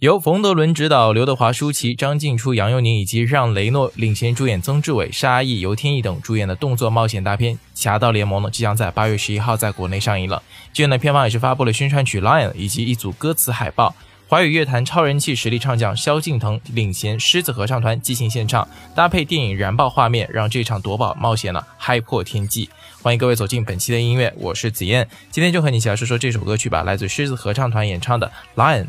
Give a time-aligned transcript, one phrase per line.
[0.00, 10.42] 由冯德伦执导，刘德华、舒淇、张静初、杨佑宁以及让雷诺领衔主演，曾志伟、沙溢、游天翼等主演的动作冒险大片《侠盗联盟》呢，即将在八月十一号在国内上映了。
[10.72, 13.94] 剧院的片方也是发布了宣传曲《Lion》以及一组歌词海报。
[14.26, 22.70] 华语乐坛超人气实力唱将萧敬腾领衔狮子合唱团即兴献唱，搭配电影燃爆画面，让这场夺宝冒险呢嗨破天际。
[23.02, 28.84] 欢迎各位走进本期的音乐，我是紫燕，今天就和你一起来说说这首歌曲吧，来自狮子合唱团演唱的《Lion》。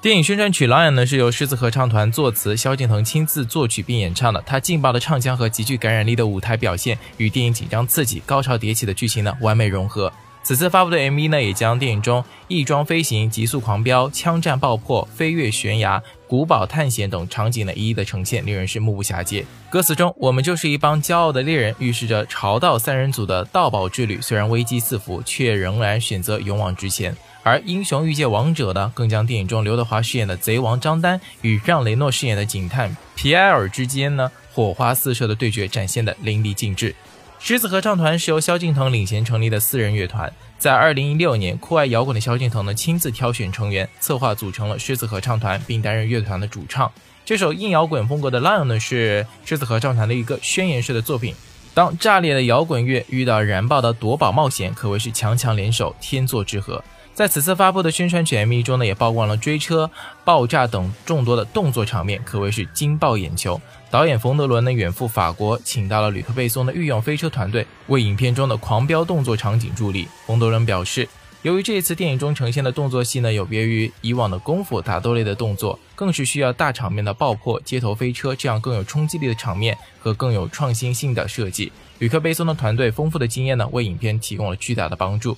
[0.00, 4.40] 电影宣传曲《狼眼》呢是由狮子合唱团作词，萧敬腾亲自作曲并演唱的。
[4.46, 10.12] 他劲爆的唱腔和极具感染力的舞台表现，与电影紧张刺激、高潮迭起的剧情呢完美融合。
[10.44, 19.44] 此次发布的 MV 呢，也将电影中翼装飞行、急速狂飙、枪战爆破、飞越悬崖、古堡探险等场景呢一一的呈现，令人是目不暇接。
[19.68, 24.20] 歌词中，我们就是一帮骄傲的猎人，预示着潮盗三人组的盗宝之旅。
[24.20, 27.16] 虽然危机四伏，却仍然选择勇往直前。
[27.48, 36.94] 而英雄遇见王者呢，更将电影中刘德华饰演的贼王张丹与让雷诺饰演的警探皮埃尔之间呢火花四射的对决展现的淋漓尽致。
[37.38, 46.92] 狮子合唱团是由萧敬腾领衔成立的四人乐团，在二零一六年，酷爱摇滚的萧敬腾呢亲自挑选成员，策划组成了狮子合唱团，并担任乐团的主唱。
[47.24, 51.34] 这首硬摇滚风格的《Lion》呢，是狮子合唱团的一个宣言式的作品。
[51.72, 56.84] 当炸裂的摇滚乐遇到燃爆的夺宝冒险，可谓是强强联手，天作之合。
[57.18, 59.90] 在此次发布的宣传曲 MV 中呢，也曝光了追车、
[60.24, 63.60] 爆炸等众多的动作场面，可谓是惊爆眼球。
[63.90, 70.06] 导演冯德伦呢远赴法国，请到了吕克贝松的御用飞车团队，为影片中的狂飙动作场景助力。
[70.26, 71.08] 冯德伦表示，
[71.42, 81.72] 由于这一次电影中呈现的动作戏呢，有别于以往的功夫打斗类的动作，更是需要大场面的爆破、街头飞车这样更有冲击力的场面和更有创新性的设计。
[81.98, 85.36] 吕克贝松的团队丰富的经验呢，为影片提供了巨大的帮助。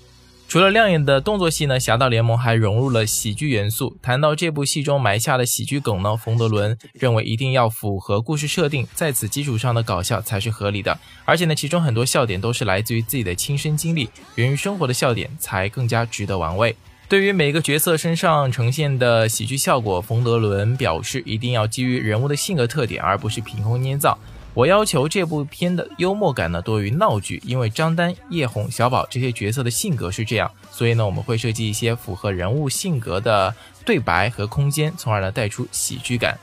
[0.51, 3.97] 除了亮眼的动作戏呢，《侠盗联盟》还融入了喜剧元素。
[4.03, 10.99] 谈到这部戏中埋下的喜剧梗呢，冯德伦认为一定要符合故事设定，在此基础上的搞笑才是合理的。
[11.25, 16.75] 而且呢，其中很多笑点都是来自于自己的亲身经历，源于生活的笑点才更加值得玩味。
[17.09, 24.19] 对于每个角色身上呈现的喜剧效果，冯德伦表示一定要基于人物的性格特点，而不是凭空捏造。
[24.53, 36.37] 我要求这部片的幽默感呢多于闹剧，因为张丹、叶红、小宝这些角色的性格是这样，所以呢我们会设计一些符合人物性格的对白和空间，从而呢带出喜剧感。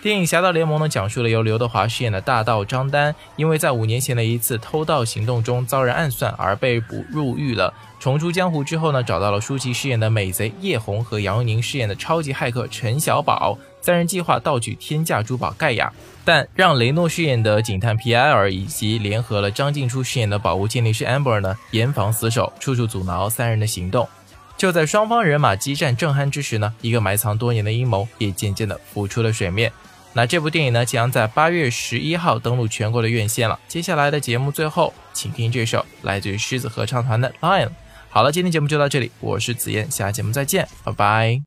[0.00, 7.74] 电影《侠盗联盟》呢讲述了由刘德华饰演的大盗张丹，因为在五年前的一次偷盗行动中遭人暗算而被捕入狱了。
[7.98, 15.92] 重出江湖之后呢，找到了舒淇饰演的美贼叶红和杨钰宁饰演的超级骇客陈小宝，三人计划盗取天价珠宝盖亚，
[16.24, 24.08] 但让雷诺饰演的警探皮埃尔以及联合了张静初饰演的宝物鉴定师 Amber 呢，严防死守，处处阻挠三人的行动。
[24.56, 29.72] 就在双方人马激战正酣之时呢，一个埋藏多年的阴谋也渐渐的浮出了水面。
[30.14, 33.60] 那这部电影呢，将在八月十一号登陆全国的院线了。
[33.68, 37.66] 接下来的节目最后，请听这首来自于狮子合唱团的《Lion》。
[38.08, 41.42] 好了，今天节目就到这里，我是紫燕，下期节目再见，拜拜。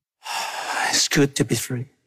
[0.94, 2.00] It's good to be free.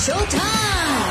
[0.00, 1.09] Showtime!